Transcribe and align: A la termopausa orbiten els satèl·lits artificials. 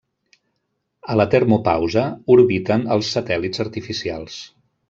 A 1.15 1.17
la 1.19 1.27
termopausa 1.35 2.07
orbiten 2.39 2.89
els 2.97 3.15
satèl·lits 3.19 3.67
artificials. 3.69 4.43